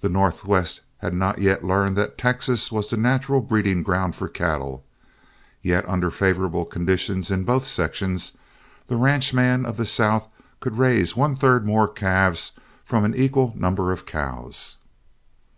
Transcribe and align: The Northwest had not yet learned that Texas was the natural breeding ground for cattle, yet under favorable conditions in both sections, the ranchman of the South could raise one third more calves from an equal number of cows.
The 0.00 0.08
Northwest 0.08 0.80
had 1.02 1.12
not 1.12 1.36
yet 1.36 1.62
learned 1.62 1.96
that 1.96 2.16
Texas 2.16 2.72
was 2.72 2.88
the 2.88 2.96
natural 2.96 3.42
breeding 3.42 3.82
ground 3.82 4.14
for 4.16 4.26
cattle, 4.26 4.86
yet 5.60 5.86
under 5.86 6.10
favorable 6.10 6.64
conditions 6.64 7.30
in 7.30 7.44
both 7.44 7.66
sections, 7.66 8.32
the 8.86 8.96
ranchman 8.96 9.66
of 9.66 9.76
the 9.76 9.84
South 9.84 10.28
could 10.60 10.78
raise 10.78 11.14
one 11.14 11.36
third 11.36 11.66
more 11.66 11.86
calves 11.88 12.52
from 12.86 13.04
an 13.04 13.14
equal 13.14 13.52
number 13.54 13.92
of 13.92 14.06
cows. 14.06 14.78